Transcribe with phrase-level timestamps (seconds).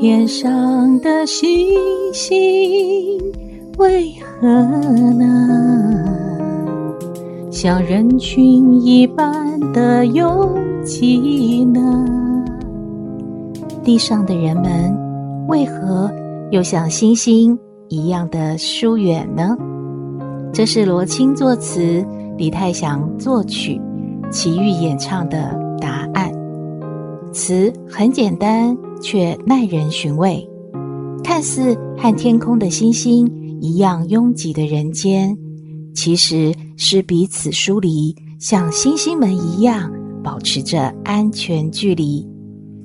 [0.00, 1.76] 天上的星
[2.14, 3.20] 星
[3.76, 4.48] 为何
[5.12, 6.02] 呢？
[7.50, 12.06] 像人群一般的拥挤呢？
[13.84, 14.96] 地上的人们
[15.48, 16.10] 为何
[16.50, 17.58] 又像星星
[17.88, 19.54] 一样的疏远呢？
[20.50, 22.02] 这是罗青作词，
[22.40, 23.78] 李泰祥作曲，
[24.32, 26.32] 齐豫演唱的答案。
[27.34, 28.74] 词很简单。
[29.02, 30.46] 却耐人寻味，
[31.24, 33.26] 看似和天空的星星
[33.58, 35.34] 一样拥挤的人间，
[35.94, 39.90] 其实是彼此疏离，像星星们一样
[40.22, 42.28] 保持着安全距离。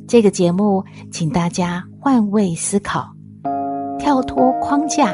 [0.08, 0.82] 这个节目，
[1.12, 3.06] 请大家换位思考，
[4.00, 5.14] 跳脱框架，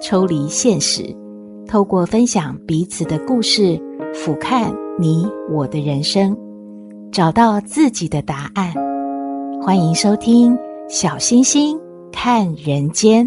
[0.00, 1.14] 抽离现实，
[1.66, 3.80] 透过分享彼此的故事，
[4.12, 6.36] 俯瞰你我的人生，
[7.10, 8.72] 找到自己的答案。
[9.62, 10.54] 欢迎收听
[10.88, 11.78] 《小星星
[12.12, 13.26] 看人间》。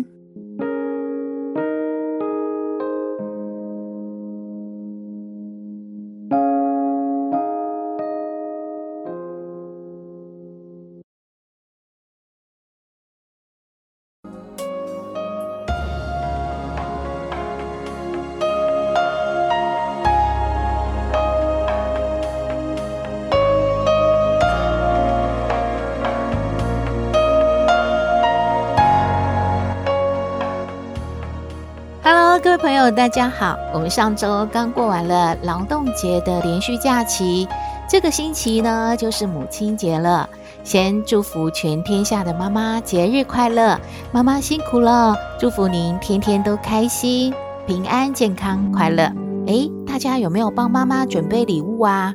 [32.58, 33.56] 朋友，大家好！
[33.72, 37.48] 我们上周刚过完了劳动节的连续假期，
[37.88, 40.28] 这个星期呢就是母亲节了。
[40.64, 43.80] 先祝福全天下的妈妈节日快乐，
[44.12, 47.32] 妈妈辛苦了，祝福您天天都开心、
[47.68, 49.04] 平安、健康、快乐。
[49.46, 52.14] 诶，大家有没有帮妈妈准备礼物啊？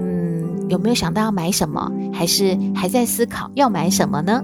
[0.00, 1.92] 嗯，有没有想到要买什么？
[2.14, 4.42] 还是还在思考要买什么呢？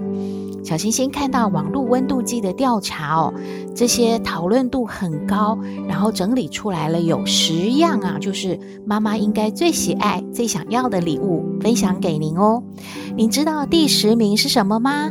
[0.63, 3.33] 小星星看到网络温度计的调查哦，
[3.75, 12.61] 这些讨论度很高，然后整理出来了有十样啊，就是妈妈应该最喜爱、最想要的礼物，分享给您哦。
[13.15, 15.09] 您知道第十名是什么吗？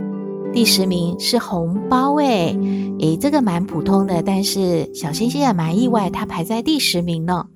[0.52, 2.58] 第十名是红包诶，
[3.00, 7.46] 诶，这个蛮普通的，但是小星星也蛮意外，它排在第十名呢。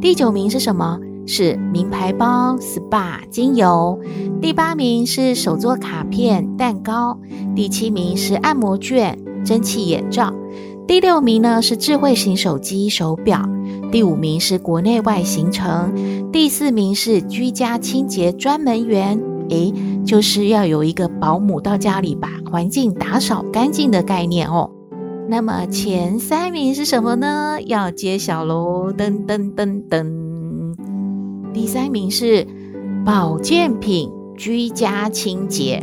[0.00, 0.98] 第九名是什么？
[1.26, 3.98] 是名牌包、SPA、精油，
[4.40, 7.18] 第八名是手作卡片、蛋糕，
[7.54, 10.32] 第七名是按摩券、蒸汽眼罩，
[10.86, 13.48] 第六名呢是智慧型手机、手表，
[13.90, 19.18] 第五名是国内外行程，第四名是居家清洁专门员，
[19.48, 19.72] 诶，
[20.04, 24.70] 就是要有一个保姆到家里把环境打扫干净的概念哦。
[25.26, 27.58] 那么前三名是什么呢？
[27.64, 28.92] 要揭晓喽！
[28.92, 30.23] 噔噔噔噔。
[31.54, 32.44] 第三名是
[33.04, 35.80] 保健品居家清洁，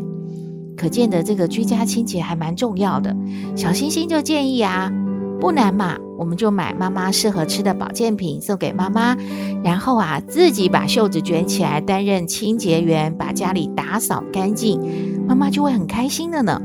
[0.75, 3.15] 可见的这个居家清洁还蛮重要的。
[3.55, 4.91] 小星星就建议啊，
[5.39, 9.15] 不难嘛，我们就买妈妈适合吃的保健品送给妈妈，
[9.63, 14.81] 然后啊自己把袖子卷起来担任清洁员，把家里打扫干净，
[15.25, 16.61] 妈妈就会很开心的呢。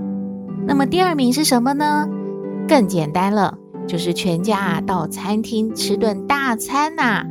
[0.67, 2.09] 那么第二名是什么呢？
[2.67, 3.56] 更简单了，
[3.87, 7.25] 就是全家啊到餐厅吃顿大餐呐、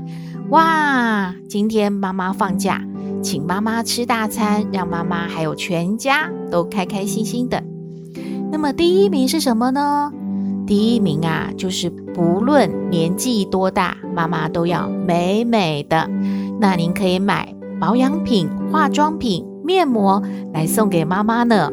[0.49, 2.79] 哇，今天妈妈放假，
[3.23, 7.63] 请妈妈吃大餐，让妈妈还有全家都开开心心的。
[8.51, 10.11] 那么第一名是什么呢？
[10.67, 16.07] 第一名啊，就是不论年纪多大，妈妈都要美美的。
[16.59, 20.21] 那您可以买保养品、化妆品、面膜
[20.53, 21.71] 来送给妈妈呢。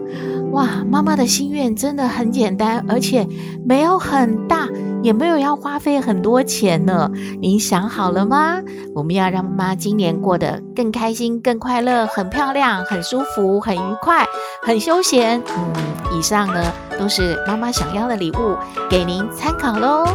[0.53, 3.27] 哇，妈妈的心愿真的很简单，而且
[3.65, 4.69] 没有很大，
[5.03, 7.11] 也没有要花费很多钱呢。
[7.41, 8.61] 您想好了吗？
[8.95, 14.27] 我们要让妈妈今年过得更开心、更快乐，很漂亮、很舒服、很愉快、
[14.63, 15.43] 很休闲。
[15.57, 18.55] 嗯，以上呢都是妈妈想要的礼物，
[18.91, 20.07] 给您参考喽。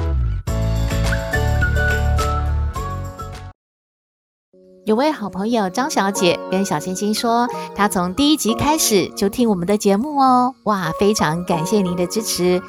[4.87, 7.45] 有位好朋友张小姐跟小星星说，
[7.75, 12.61] 她从第一集开始就听我们的节目哦，哇，非常感谢您的支持。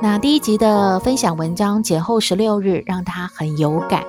[0.00, 4.02] 那第一集的分享文章《节后十六日》让她很有感，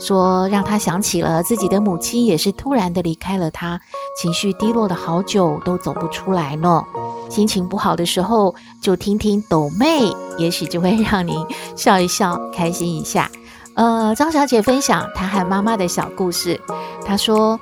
[0.00, 3.80] 说让她想起了自己的母亲也是突然的离开了她，
[4.20, 6.82] 情绪低落的好久都走不出来呢。
[7.30, 11.36] 心情不好的时候就听听抖妹，也许就会让您
[11.76, 13.30] 笑一笑，开心一下。
[13.74, 16.60] 呃，张小姐分享她和妈妈的小故事。
[17.04, 17.58] 她说：“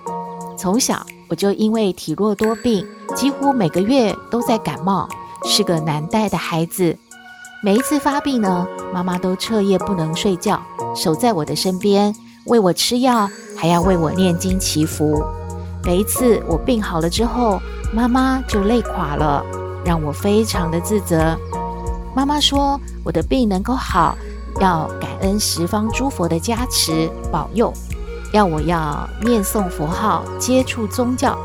[0.58, 5.08] 从小我就因为体弱多病，几乎每个月都在感冒，
[5.44, 6.96] 是个难带的孩子。
[7.62, 10.60] 每一次发病呢，妈妈都彻夜不能睡觉，
[10.96, 12.14] 守在我的身边，
[12.46, 15.22] 喂我吃药，还要为我念经祈福。
[15.84, 17.60] 每一次我病好了之后，
[17.94, 19.44] 妈妈就累垮了，
[19.84, 21.38] 让我非常的自责。
[22.14, 24.16] 妈妈说，我的病能够好，
[24.60, 27.72] 要感恩十方诸佛的加持保佑，
[28.32, 31.36] 要我要念诵佛号，接触宗教，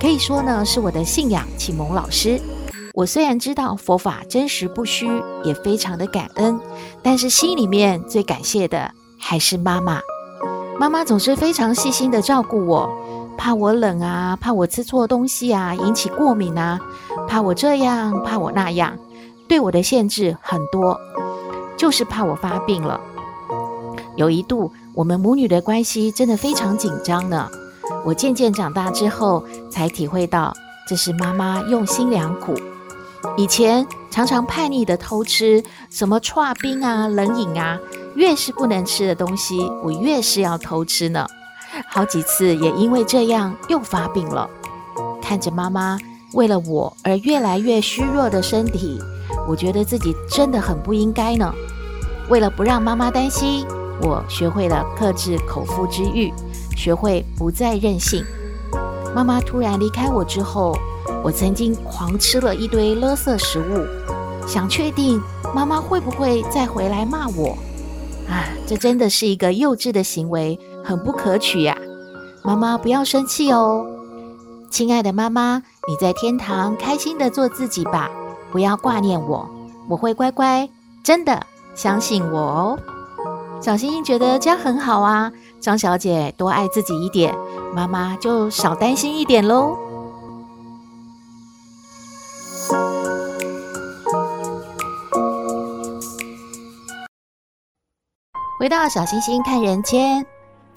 [0.00, 2.40] 可以说呢是我的信仰启蒙老师。
[2.94, 5.08] 我虽然知道佛法真实不虚，
[5.42, 6.58] 也非常的感恩，
[7.02, 10.00] 但是心里面最感谢的还是妈妈。
[10.78, 12.88] 妈妈总是非常细心的照顾我。
[13.36, 16.78] 怕我冷啊，怕我吃错东西啊，引起过敏啊，
[17.26, 18.98] 怕我这样，怕我那样，
[19.48, 21.00] 对我的限制很多，
[21.80, 23.00] 就是怕我发病了。
[24.14, 27.48] 有一度，我们母女的关系真的非常紧张呢。
[28.04, 30.52] 我渐渐长大之后，才体会到
[30.86, 32.54] 这是妈妈用心良苦。
[33.34, 37.78] 以前常常叛逆的偷吃什么剉冰啊、冷饮啊，
[38.14, 41.26] 越是不能吃的东西，我越是要偷吃呢。
[41.88, 44.50] 好几次也因为这样又发病了，
[45.22, 45.98] 看着妈妈
[46.34, 49.00] 为了我而越来越虚弱的身体，
[49.50, 51.52] 我觉得自己真的很不应该呢。
[52.28, 53.66] 为了不让妈妈担心，
[54.00, 56.32] 我学会了克制口腹之欲，
[56.76, 58.24] 学会不再任性。
[59.12, 60.78] 妈妈突然离开我之后，
[61.24, 65.20] 我曾经狂吃了一堆垃圾食物，想确定
[65.52, 67.58] 妈妈会不会再回来骂我。
[68.28, 70.56] 啊，这真的是一个幼稚的行为。
[70.84, 71.76] 很不可取呀，
[72.44, 73.84] 妈妈不要生气哦，
[74.70, 78.10] 亲爱的妈妈，你在天堂开心的做自己吧，
[78.50, 79.48] 不要挂念我，
[79.88, 80.68] 我会乖乖，
[81.02, 82.78] 真的相信我哦。
[83.60, 85.30] 小星星觉得这样很好啊，
[85.60, 87.36] 张小姐多爱自己一点，
[87.74, 89.76] 妈妈就少担心一点喽。
[98.58, 100.26] 回到小星星看人间。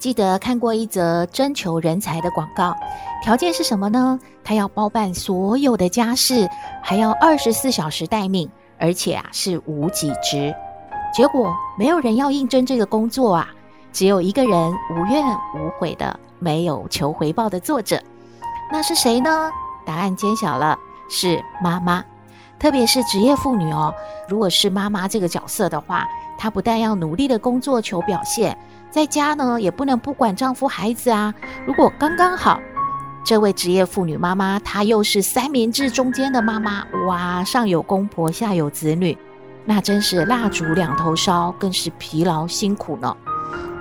[0.04, 2.76] 记得看过一则征求人才的广告，
[3.22, 4.20] 条件是什么呢？
[4.44, 6.46] 他要包办所有的家事，
[6.82, 8.46] 还要二十四小时待命，
[8.78, 10.54] 而且啊是无给职。
[11.10, 13.48] 结果没有人要应征这个工作啊，
[13.94, 15.24] 只有一个人无怨
[15.54, 17.98] 无悔的，没有求回报的作者。
[18.70, 19.50] 那是谁呢？
[19.86, 20.78] 答案揭晓了，
[21.08, 22.04] 是妈妈。
[22.58, 23.90] 特别是职业妇女哦，
[24.28, 26.06] 如果是妈妈这个角色的话，
[26.36, 28.54] 她不但要努力的工作求表现。
[28.94, 31.34] 在家呢，也不能不管丈夫孩子啊。
[31.66, 32.60] 如果刚刚好，
[33.24, 39.18] 这位职业妇女妈妈，她又是三明治中间的妈妈，哇，上有公婆，下有子女，
[39.64, 43.16] 那真是蜡烛两头烧，更是疲劳辛苦呢。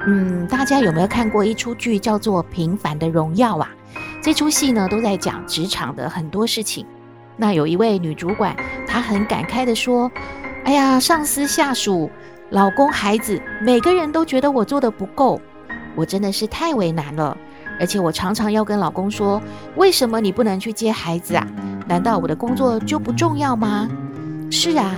[0.07, 3.69] 嗯，大家有没有看过一出剧叫做《平凡的荣耀》啊？
[4.19, 6.87] 这出戏呢，都在讲职场的很多事情。
[7.37, 8.55] 那有一位女主管，
[8.87, 10.11] 她很感慨地说
[10.65, 12.09] ：“哎呀，上司下属。”
[12.49, 15.41] 老公、孩子，每个人都觉得我做的不够，
[15.95, 17.35] 我真的是太为难了。
[17.79, 19.41] 而且我常常要跟老公说
[19.75, 21.47] ：“为什么你不能去接孩子啊？
[21.87, 23.89] 难道我的工作就不重要吗？”
[24.51, 24.95] 是啊，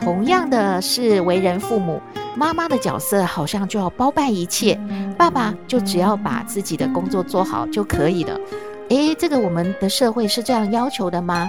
[0.00, 2.00] 同样的是为人父母，
[2.34, 4.80] 妈妈的角色好像就要包办一切，
[5.18, 8.40] 爸爸就只要把自己的工作做好就可以了。
[8.88, 11.46] 诶，这个我们的社会是这样要求的吗？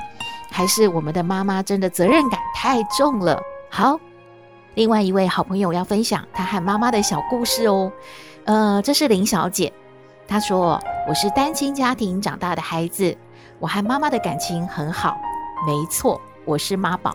[0.52, 3.40] 还是我们的妈妈真的责任感太重了？
[3.70, 3.98] 好。
[4.80, 7.92] 另外一位好朋友要分享他和妈妈的小故事哦，
[8.46, 9.74] 呃，这是林小姐，
[10.26, 13.14] 她说：“我是单亲家庭长大的孩子，
[13.59, 15.18] 我和妈妈的感情很好。
[15.68, 17.14] 没错，我是妈宝。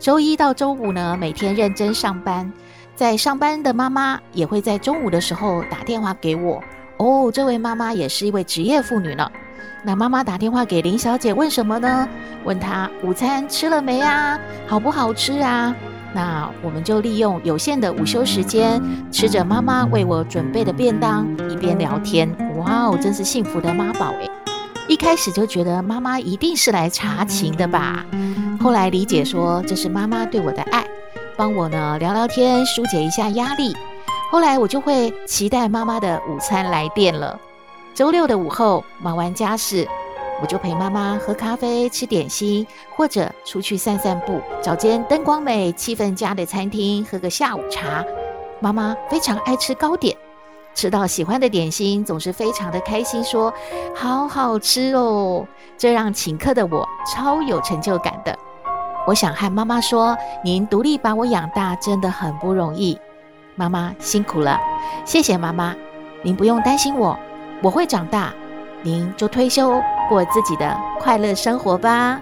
[0.00, 2.52] 周一到周五呢，每天认真上班，
[2.96, 6.60] 在上班的妈妈也会在中午的时候打电话给我。
[6.96, 9.30] 哦，这位妈妈也是一位职业妇女呢。
[9.84, 12.08] 那妈妈打电话给林小姐问什么呢？
[12.42, 14.36] 问她午餐吃了没啊？
[14.66, 15.72] 好不好吃啊？”
[16.14, 18.80] 那我们就利用有限的午休时间，
[19.10, 22.32] 吃着妈妈为我准备的便当，一边聊天。
[22.56, 24.30] 哇哦，真是幸福的妈宝诶！
[24.86, 28.06] 一开始就觉得妈妈一定是来查情的吧，
[28.60, 30.84] 后来理解说这是妈妈对我的爱，
[31.36, 33.74] 帮我呢聊聊天，纾解一下压力。
[34.30, 37.38] 后来我就会期待妈妈的午餐来电了。
[37.92, 39.88] 周六的午后，忙完家事。
[40.42, 48.04] 我就陪妈妈喝咖啡、吃点心，或者出去散散步，找间灯光美、气氛佳的餐厅喝个下午茶。
[48.60, 50.16] 妈妈非常爱吃糕点，
[50.74, 53.52] 吃到喜欢的点心总是非常的开心，说
[53.94, 55.46] ：“好好吃哦！”
[55.78, 58.36] 这让请客的我超有成就感的。
[59.06, 62.98] 我想和妈妈说：“您独立把我养大，真的很不容易，
[63.54, 64.60] 妈妈辛苦了，
[65.04, 65.74] 谢谢妈妈。
[66.22, 67.18] 您不用担心我，
[67.62, 68.32] 我会长大。
[68.82, 72.20] 您就退休。”过自己的快乐生活吧。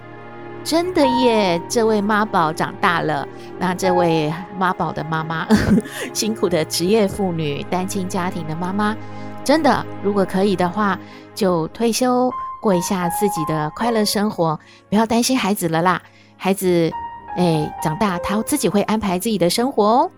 [0.64, 1.60] 真的耶！
[1.68, 3.26] 这位妈宝长大了。
[3.58, 5.44] 那这位妈宝的妈妈，
[6.14, 8.96] 辛苦的职业妇女、单亲家庭的妈妈，
[9.42, 10.96] 真的，如果可以的话，
[11.34, 14.56] 就退休过一下自己的快乐生活，
[14.88, 16.00] 不要担心孩子了啦。
[16.36, 16.92] 孩子，
[17.36, 20.10] 哎，长大他自己会安排自己的生活哦。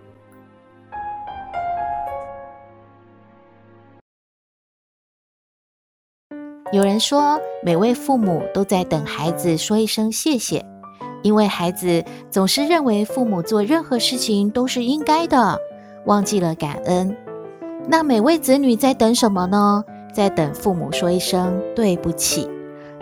[6.74, 10.66] 有人说，每位父母都在等孩子说一声谢谢，
[11.22, 15.56] 因为孩子总是认为父母做任何事情都是应该的，
[16.06, 17.16] 忘记了感恩。
[17.86, 19.84] 那每位子女在等什么呢？
[20.12, 22.50] 在等父母说一声对不起，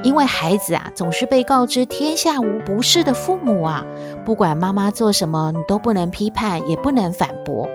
[0.02, 3.86] 因为孩子啊，总是被告知天下无不是的父母啊，
[4.22, 7.66] 不管妈妈做什么，你都不能批判，也不能反驳。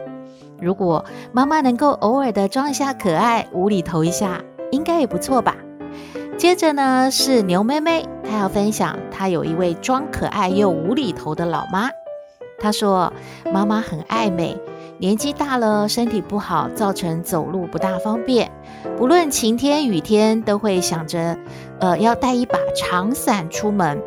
[0.62, 4.40] 如果妈妈能够偶尔的装一下可爱，无厘头一下，
[4.70, 5.56] 应该也不错吧。
[6.38, 11.90] 接着呢，是牛妹妹，她要分享她有一位装可爱又无厘头的老妈。
[12.60, 13.12] 她说
[13.52, 14.56] ：“妈妈很爱美，
[15.00, 18.52] 年纪大了，身体不好，造成走路不大方便。
[18.96, 21.36] 不论晴天雨天，都会想着，
[21.80, 24.00] 呃，要带一把长伞出门。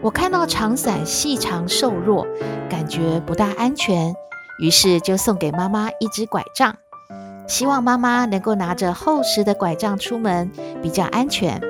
[0.00, 2.24] 我看到长伞细长瘦弱，
[2.70, 4.14] 感觉不大安全，
[4.60, 6.76] 于是就送给妈妈一只拐杖。”
[7.48, 10.48] 希望妈妈能够拿着厚实的拐杖出门，
[10.80, 11.60] 比较安全。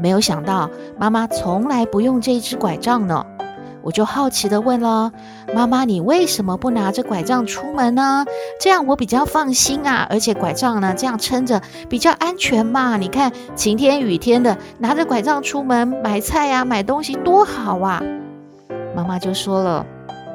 [0.00, 3.26] 没有想到妈妈从来不用这支拐杖呢，
[3.82, 5.10] 我就好奇的问了
[5.52, 8.24] ：“妈妈，你为什么不拿着拐杖出门呢？
[8.60, 12.96] 这样我比较放心啊，而且拐杖呢，这样撑着比较安全嘛。
[12.96, 18.00] 你看晴天雨天的，拿着拐杖出门买菜呀、买东西多好啊！”
[18.94, 19.84] 妈妈就说了：“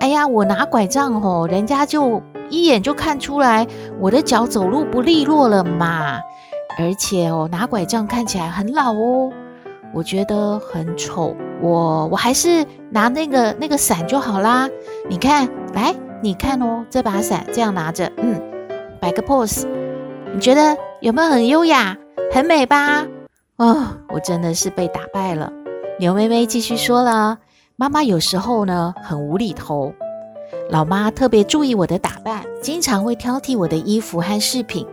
[0.03, 3.65] 哎呀，我拿拐杖哦，人家就。”一眼就看出来
[3.99, 6.19] 我的脚走路不利落了嘛，
[6.77, 9.31] 而且哦，拿拐杖看起来很老哦，
[9.93, 11.35] 我觉得很丑。
[11.61, 14.69] 我我还是拿那个那个伞就好啦。
[15.09, 18.39] 你看，来，你看哦，这把伞这样拿着，嗯，
[18.99, 19.65] 摆个 pose，
[20.33, 21.97] 你觉得有没有很优雅、
[22.29, 23.07] 很美吧？
[23.55, 25.51] 哦，我真的是被打败了。
[25.97, 27.39] 牛妹妹继续说了，
[27.75, 29.91] 妈妈有时候呢很无厘头。
[30.69, 34.85] 老妈特别注意我的打扮，经常会挑剔我的衣服和饰品。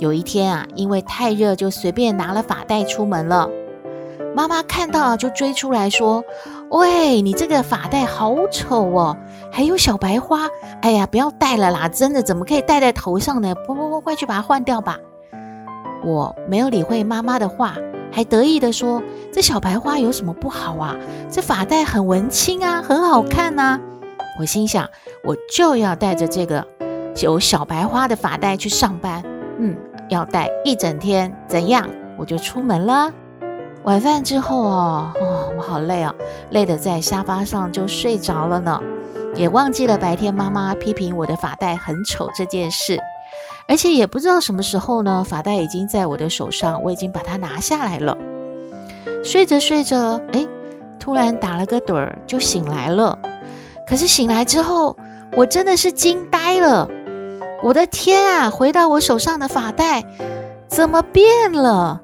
[0.00, 3.48] 有一天啊，因为太热，就随便拿了发带出门了。
[4.34, 6.24] 妈妈看到就追出来说
[6.70, 9.16] ：“喂，你这个发带好丑哦，
[9.52, 10.48] 还有小白花！
[10.82, 13.54] 哎呀，不要戴了啦，真的怎么可以戴在头上呢？
[13.64, 14.98] 不不不，快去把它换掉吧！”
[16.04, 17.76] 我没有理会妈妈的话，
[18.10, 20.96] 还得意地说：“这小白花有什么不好啊？
[21.30, 23.78] 这发带很文青啊，很好看呐。”
[24.40, 24.88] 我心想，
[25.24, 26.66] 我就要带着这个
[27.20, 29.22] 有小白花的发带去上班，
[29.58, 29.76] 嗯，
[30.08, 31.88] 要戴一整天，怎样？
[32.16, 33.12] 我就出门了。
[33.84, 36.14] 晚饭之后哦，哦，我好累哦，
[36.50, 38.80] 累得在沙发上就睡着了呢，
[39.34, 43.00] 也忘记了白天妈妈批评我的发带很丑这件事，
[43.68, 48.16] 而且也不知道什么时候呢，发带已经在我的手上，我已经把它拿下来了。
[49.22, 50.46] 睡着睡着，哎，
[50.98, 53.16] 突然打了个盹儿，就醒来了。
[53.86, 54.96] 可是醒来之后，
[55.36, 56.88] 我真的是惊呆了！
[57.62, 60.02] 我的天啊，回到我手上的发带
[60.66, 62.00] 怎么变了？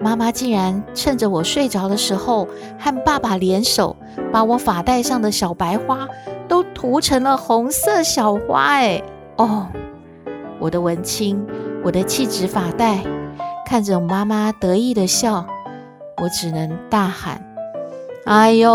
[0.00, 3.94] 妈妈竟然趁着我睡着的时候，和爸爸联手，
[4.32, 6.08] 把我发带上的小白花
[6.46, 8.62] 都涂成了红色小花！
[8.62, 9.02] 哎，
[9.36, 9.66] 哦，
[10.58, 11.46] 我的文青，
[11.82, 13.04] 我的气质发带，
[13.64, 15.46] 看着妈妈得意的笑，
[16.22, 17.40] 我只能大喊。
[18.24, 18.72] 哎呦，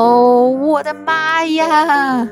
[0.50, 2.28] 我的妈呀！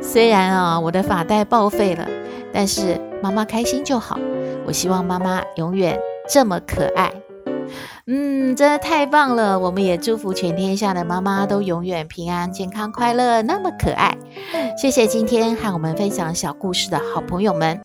[0.00, 2.06] 虽然啊，我的发带报废了，
[2.52, 4.18] 但是妈妈开心就好。
[4.66, 7.12] 我希望妈妈永远这么可爱。
[8.10, 9.58] 嗯，真的太棒了！
[9.58, 14.16] 我们也祝福全天下的妈妈都永远平安、健康、快乐，那么可爱。
[14.78, 17.78] 谢谢今天和我们分享小故事的好朋友们。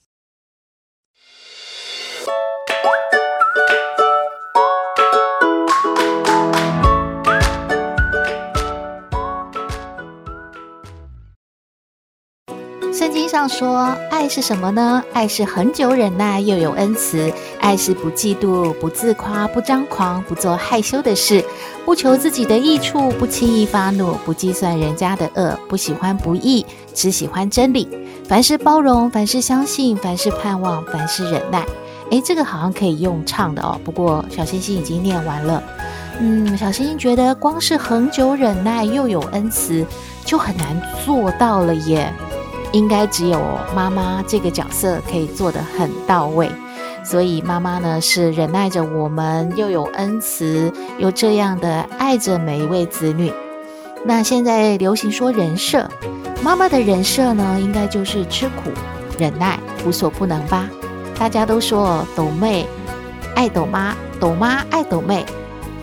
[12.94, 15.04] 圣经上说，爱是什么呢？
[15.14, 21.44] 爱是恒久忍耐，又有恩慈；爱是不嫉妒，不自夸，不张狂，不做害羞的事，
[21.86, 27.90] 不求自己的益处，不轻易发怒，不计算人家的恶，不喜欢不义，只喜欢真理。
[28.28, 31.66] 凡事包容，凡事相信，凡事盼望，凡事忍耐。
[32.12, 33.76] 诶，这个好像可以用唱的哦。
[33.84, 35.64] 不过小星星已经念完了。
[36.20, 39.84] 嗯，小星星觉得光是恒久忍耐又有恩慈，
[40.24, 42.14] 就很难做到了耶。
[42.74, 43.42] 应该只有
[43.74, 46.52] 妈妈这个角色可以做得很到位。
[47.06, 53.32] 所以妈妈呢是忍耐着我们，又有恩慈，又这样的爱着每一位子女。
[54.06, 55.90] 那现在流行说人设，
[56.42, 58.72] 妈妈的人设呢，应该就是吃苦、
[59.18, 60.70] 忍耐、无所不能吧？
[61.20, 62.66] 大家都说抖妹
[63.36, 65.26] 爱抖妈，抖妈爱抖妹。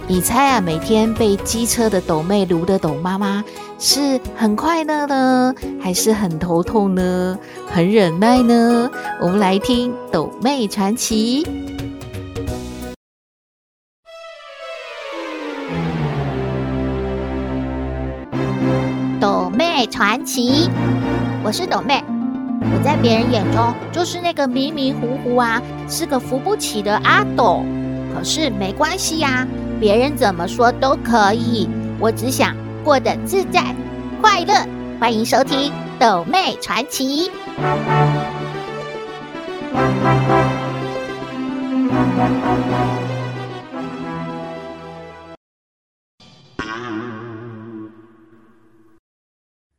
[0.07, 3.45] 你猜啊，每天被机车的抖妹撸的抖妈妈
[3.83, 7.39] 是很快乐呢，还是很头痛呢？
[7.67, 8.91] 很忍耐呢？
[9.23, 11.43] 我们来听斗妹传奇。
[19.19, 20.69] 斗妹传奇，
[21.43, 22.05] 我是斗妹，
[22.61, 27.65] 我在别人眼中就是那个迷迷糊糊啊，是个扶不起的阿斗。
[28.15, 29.49] 可是没关系呀。
[29.81, 31.67] 别人怎么说都可以，
[31.99, 33.75] 我只想过得自在
[34.21, 34.55] 快乐。
[34.99, 37.29] 欢迎收听《斗妹传奇》。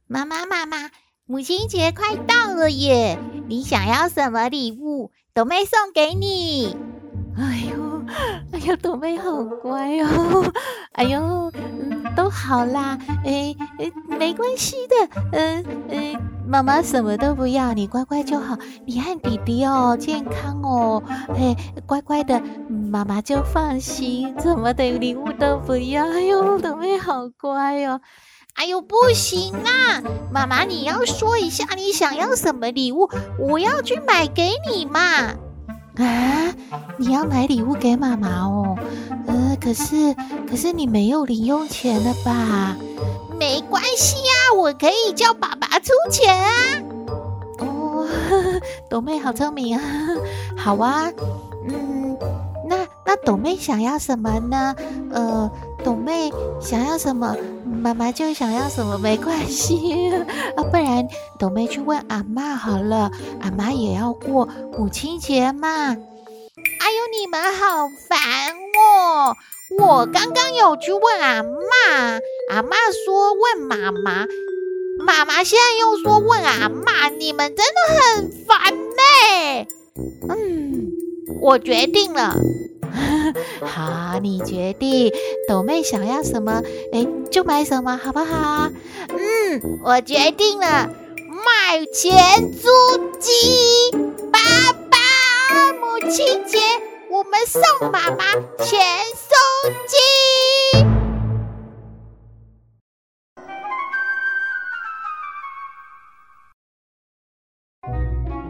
[0.08, 0.90] 妈妈妈妈，
[1.26, 3.18] 母亲节快到了耶！
[3.48, 5.12] 你想要什么礼物？
[5.34, 6.76] 斗妹送给你。
[7.38, 8.04] 哎呦！
[8.52, 10.52] 哎呦，斗妹好乖哦！
[10.92, 11.52] 哎呦，
[12.16, 16.16] 都好啦，哎哎，没关系的，嗯嗯，
[16.48, 18.58] 妈妈什么都不要，你乖乖就好。
[18.86, 21.02] 你和弟弟哦，健康哦，
[21.36, 24.36] 哎，乖乖的，妈妈就放心。
[24.38, 26.06] 怎么的礼物都不要？
[26.06, 28.02] 哎呦，斗妹好乖哦！
[28.54, 30.02] 哎呦，不行啊，
[30.32, 35.34] 妈妈你要说一下你想要什么礼物，我要去买给你嘛。
[35.98, 36.54] 啊！
[36.98, 38.78] 你要买礼物给妈妈哦？
[39.28, 40.16] 呃，可是
[40.50, 42.76] 可是你没有零用钱了吧？
[43.40, 46.52] 没关系呀，我可以叫爸爸出钱啊。
[47.60, 49.82] 哦，呵呵，斗妹好聪明啊！
[50.56, 51.12] 好啊，
[51.68, 52.18] 嗯，
[52.70, 54.76] 那那董妹想要什么呢？
[55.12, 55.52] 呃，
[55.84, 56.32] 董妹
[56.62, 57.36] 想要什么？
[57.82, 60.12] 妈妈就想要什么，没关系
[60.56, 61.08] 啊，不然
[61.40, 63.12] 斗妹去问阿嬷好了，
[63.42, 64.48] 阿嬷也要过
[64.78, 65.68] 母亲节嘛。
[65.68, 68.20] 哎呦，你们好烦
[68.78, 69.36] 哦！
[69.80, 72.70] 我刚刚有去问阿嬷，阿嬷
[73.04, 74.28] 说问妈妈，
[75.04, 79.66] 妈妈现在又说问阿嬷，你们真的很烦呢。
[80.30, 80.92] 嗯，
[81.42, 82.36] 我决定了。
[83.66, 85.12] 好，你决定，
[85.48, 86.62] 斗妹想要什么，
[86.94, 88.70] 哎，就买什么，好不好？
[89.10, 90.90] 嗯，我决定了，
[91.28, 92.70] 买钱租
[93.20, 93.92] 鸡。
[94.32, 94.40] 爸
[94.90, 94.98] 爸，
[95.74, 96.60] 母亲节
[97.10, 98.80] 我们送妈妈钱
[99.14, 99.36] 收
[99.88, 99.96] 鸡。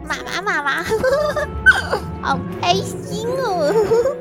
[0.04, 0.84] 妈妈，妈妈，
[2.22, 4.11] 好开心哦！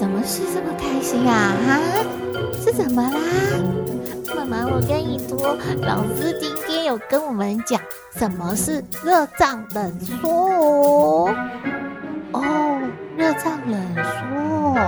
[0.00, 1.52] 斗妹，什么事这么开心啊？
[1.66, 1.80] 哈，
[2.64, 3.10] 是怎么啦？
[4.36, 7.80] 妈妈，我跟你说，老师今天有跟我们讲
[8.16, 11.34] 什么是热胀冷缩哦。
[12.32, 12.80] 哦，
[13.16, 14.78] 热胀冷缩。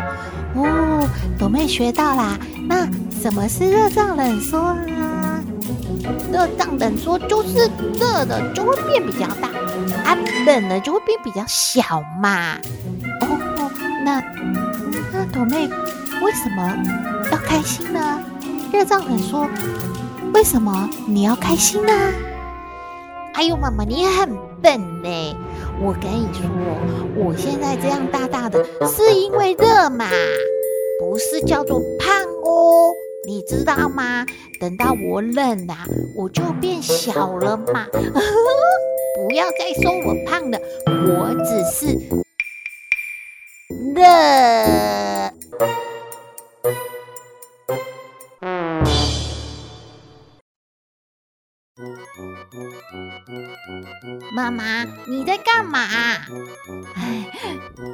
[0.55, 2.39] 哦，朵妹学到啦。
[2.69, 2.87] 那
[3.21, 5.41] 什么是热胀冷缩啊？
[6.33, 7.69] 热胀冷缩就是
[7.99, 9.49] 热的就会变比较大，
[10.05, 12.57] 啊，冷的就会变比较小嘛。
[13.21, 13.50] 哦，
[15.41, 15.71] 那斗妹
[16.23, 16.77] 为什么
[17.33, 18.23] 要开心呢？
[18.71, 19.49] 热胀冷缩，
[20.35, 21.93] 为什么你要开心呢？
[23.33, 25.37] 哎呦，妈妈你很笨呢！
[25.81, 26.45] 我跟你说，
[27.17, 30.07] 我现在这样大大的，是因为热嘛，
[31.01, 32.93] 不是叫做胖哦，
[33.27, 34.27] 你知道吗？
[34.61, 35.75] 等到我冷了，
[36.17, 37.87] 我就变小了嘛。
[39.17, 41.97] 不要再说我胖了，我只是
[43.95, 45.10] 热。
[54.33, 55.81] 妈妈，你在干嘛？
[56.95, 57.27] 哎，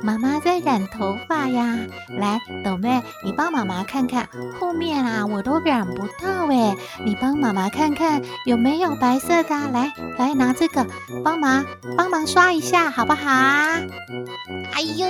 [0.02, 1.78] 妈妈在染头发呀。
[2.18, 4.28] 来，抖妹，你帮妈妈看看
[4.60, 6.76] 后面啊，我都染不到哎。
[7.04, 9.56] 你帮妈妈看看有没有白色的？
[9.72, 10.86] 来，来拿这个，
[11.24, 11.64] 帮忙
[11.96, 13.30] 帮忙刷一下，好不好？
[13.30, 15.06] 哎呦，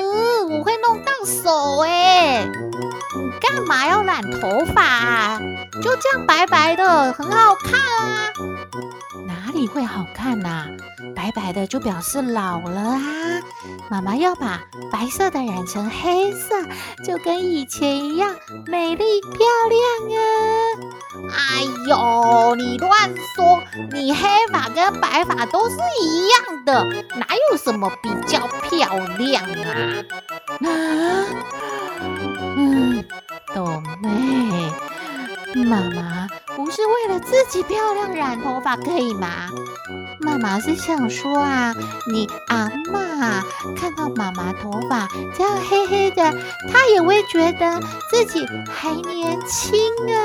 [0.47, 2.47] 我会弄到手哎。
[2.47, 5.39] 你干嘛要染头发？
[5.83, 8.33] 就这样白白的，很好看啊。
[9.57, 10.67] 你会好看呐、
[11.15, 13.01] 白白的就表示老了啊！
[13.91, 14.61] 妈妈要把
[14.93, 16.63] 白色的染成黑色，
[17.03, 19.39] 就跟以前一样美丽漂
[19.71, 19.81] 亮
[20.13, 20.21] 啊！
[21.33, 23.63] 哎呦，你乱说！
[23.93, 26.85] 你黑发跟白发都是一样的，
[27.17, 30.05] 哪有什么比较漂亮啊？
[30.61, 30.69] 啊？
[32.59, 33.03] 嗯，
[33.55, 33.65] 豆
[34.03, 34.71] 妹，
[35.65, 39.51] 妈妈不是为了自己漂亮染头发，可以吗？
[40.19, 41.75] 妈妈是想说啊，
[42.11, 43.43] 你阿嬷
[43.77, 46.33] 看到妈妈头发这样黑黑的，
[46.73, 47.79] 她也会觉得
[48.11, 50.19] 自己还年轻啊。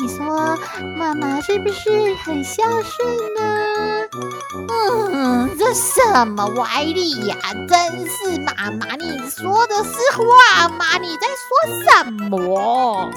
[0.00, 0.58] 你说
[0.98, 4.08] 妈妈是不是很孝顺呢？
[4.68, 7.36] 嗯，这什么歪理呀？
[7.68, 10.84] 真是妈妈，你说的是话吗？
[11.00, 13.10] 你在说什么？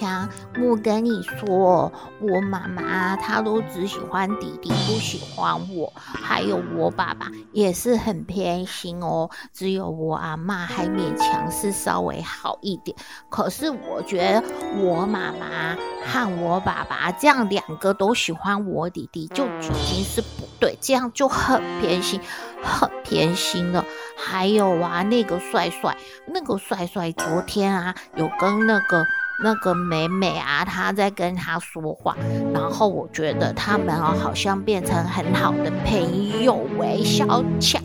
[0.00, 0.26] 强，
[0.62, 5.92] 我跟你说，我妈妈她都只喜欢弟弟，不喜欢我。
[5.94, 12.96] 还有我爸爸也是很偏心哦，只有我阿妈还勉强是稍微好一点。
[13.28, 14.42] 可是我觉得
[14.78, 22.18] 我妈妈和我爸爸这样两个都喜欢我弟弟，就已经是不对，这样就很偏心，
[22.62, 23.84] 很偏心了。
[24.16, 25.94] 还有啊，那个帅帅，
[26.26, 29.04] 那个帅帅昨天啊有跟那个。
[29.42, 32.16] 那个美美啊，她在跟他说话，
[32.52, 37.82] 然后我觉得他们啊好像变成很好的朋友喂，小强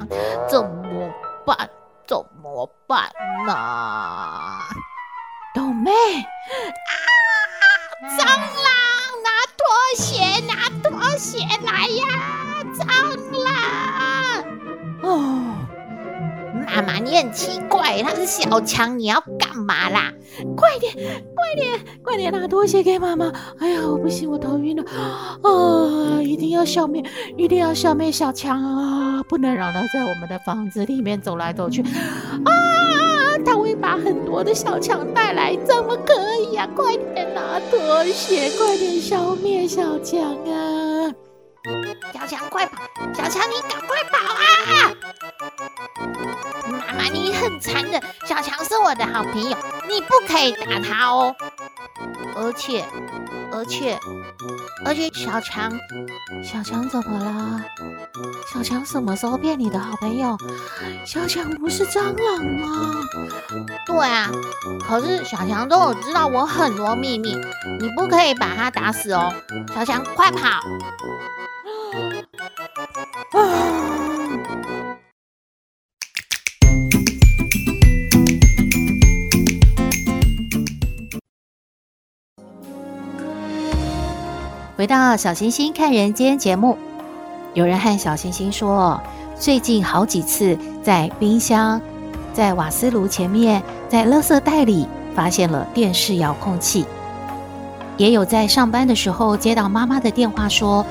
[0.49, 1.09] 怎么
[1.45, 1.69] 办？
[2.07, 3.09] 怎么办
[3.47, 3.53] 呢？
[5.55, 6.93] 豆妹啊，
[8.17, 8.37] 蟑螂，
[9.23, 9.65] 拿拖
[9.95, 12.05] 鞋，拿拖鞋来呀，
[12.77, 12.85] 蟑
[13.43, 13.49] 螂！
[15.01, 15.11] 哦。
[16.67, 20.13] 妈妈，你很奇怪，他是小强，你要干嘛啦？
[20.55, 23.31] 快点，快点，快点拿拖鞋给妈妈！
[23.59, 24.83] 哎呀，我不行，我头晕了
[25.41, 26.21] 啊！
[26.21, 27.03] 一定要消灭，
[27.37, 29.23] 一定要消灭小强啊！
[29.27, 33.37] 不能让他在我们的房子里面走来走去啊！
[33.45, 36.67] 他会把很多的小强带来，怎么可以呀？
[36.75, 41.13] 快点拿拖鞋，快点消灭小强啊！
[42.13, 42.83] 小强，快跑！
[43.13, 44.93] 小强，你赶快跑啊！
[46.69, 47.99] 妈妈，你很残忍。
[48.25, 49.57] 小强是我的好朋友，
[49.89, 51.35] 你不可以打他哦。
[52.35, 52.85] 而且，
[53.51, 53.97] 而且，
[54.85, 55.71] 而且，小强，
[56.43, 57.61] 小强怎么了？
[58.53, 60.37] 小强什么时候变你的好朋友？
[61.03, 62.93] 小强不是蟑螂吗？
[63.87, 64.29] 对啊，
[64.87, 67.33] 可是小强都有知道我很多秘密，
[67.79, 69.33] 你不可以把他打死哦。
[69.73, 70.59] 小强，快跑！
[84.77, 86.77] 回到小星星看人间节目，
[87.53, 89.01] 有人和小星星说，
[89.37, 91.81] 最近好几次在冰箱、
[92.33, 96.85] 在瓦斯炉前面、在垃圾袋里发现了电视遥控器，
[97.97, 100.85] 也有在上班的时候接到妈妈的电话说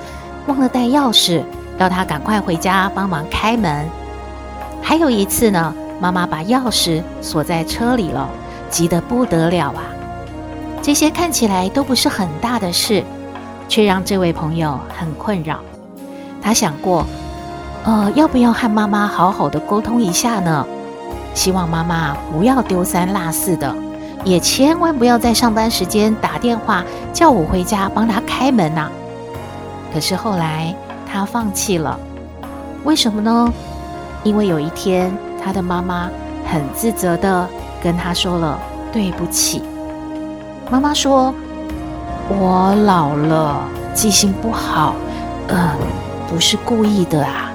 [0.46, 1.42] 忘了带钥匙，
[1.78, 3.88] 要他赶快回家帮忙开门。
[4.82, 8.28] 还有一次呢，妈妈把钥匙锁在车里了，
[8.70, 9.82] 急得不得了啊！
[10.82, 13.02] 这些看起来都不是很大的事。
[13.66, 15.58] 却让这位朋友很困扰。
[16.42, 17.06] 他想过，
[17.84, 20.66] 呃，要不要和妈妈好好的沟通一下呢？
[21.32, 23.74] 希望妈妈不要丢三落四的，
[24.22, 28.88] 也千万不要在上班时间打电话叫我回家帮他开门呐。
[29.94, 30.74] 可是后来
[31.06, 31.96] 他放弃了，
[32.82, 33.52] 为什么呢？
[34.24, 36.10] 因为有一天他的妈妈
[36.44, 37.48] 很自责的
[37.80, 38.58] 跟他说了
[38.92, 39.62] 对不起。
[40.68, 41.32] 妈妈说。
[42.26, 44.96] 我老了，记性不好，
[45.48, 45.76] 嗯，
[46.26, 47.52] 不是故意的啊。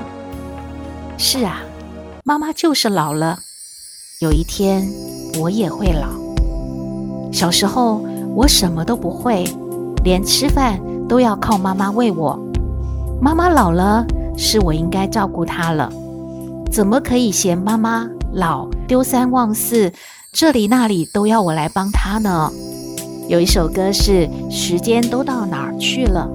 [1.17, 1.62] 是啊，
[2.23, 3.39] 妈妈就是老了。
[4.19, 4.88] 有一天
[5.39, 6.10] 我也会老。
[7.34, 9.43] 小时候我什么都不会，
[10.04, 12.39] 连吃饭都要靠妈妈喂我。
[13.19, 14.06] 妈妈老了，
[14.38, 15.91] 是我应该照顾她了。
[16.72, 19.91] 怎么可以嫌妈妈老，丢三忘四，
[20.32, 22.52] 这里那里都要我来帮她呢？
[23.28, 26.30] 有一首歌是“时间都到哪儿去了”，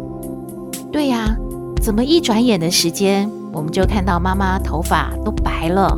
[0.93, 1.37] 对呀，
[1.81, 5.97] 怎么一转眼的时间，我们就看到妈妈头发都白了，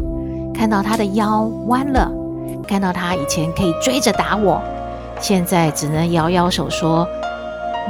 [0.54, 2.10] 看到她的腰弯了，
[2.68, 4.60] 看到她以前可以追着打我，
[5.20, 7.06] 现在只能摇摇手说：“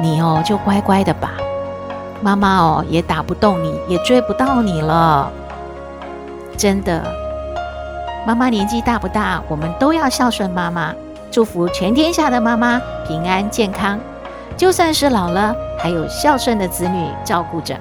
[0.01, 1.33] 你哦，就乖乖的吧。”
[2.23, 5.31] 妈妈哦也打不动你，也追不到你了。
[6.57, 7.05] 真的，
[8.27, 10.95] 妈妈年纪大不大，我们都要孝顺妈妈。
[11.31, 14.01] 祝福全天下的妈妈平安健康，
[14.57, 17.77] 就算是老了，还有孝顺的子女照顾着。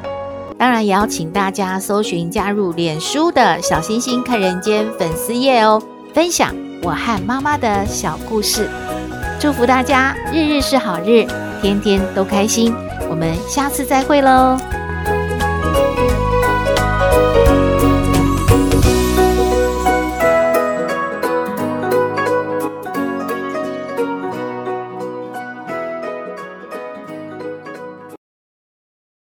[0.57, 5.81] 当然，也要请大家搜寻加入脸书的小星星看人间粉丝页哦，
[6.13, 8.69] 分享我和妈妈的小故事。
[9.39, 11.25] 祝福大家日日是好日，
[11.65, 12.71] 天天都开心。
[13.09, 14.84] 我们下次再会喽。